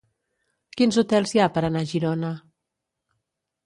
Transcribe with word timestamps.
Quins 0.79 0.97
hotels 1.03 1.35
hi 1.37 1.43
ha 1.43 1.51
per 1.59 1.65
anar 1.69 1.87
a 1.87 1.89
Girona? 1.95 2.35